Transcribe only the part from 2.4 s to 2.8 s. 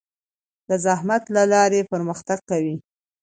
کوي.